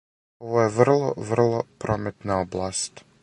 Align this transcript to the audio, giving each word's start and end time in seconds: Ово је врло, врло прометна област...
Ово 0.45 0.63
је 0.63 0.71
врло, 0.77 1.11
врло 1.33 1.61
прометна 1.85 2.39
област... 2.47 3.05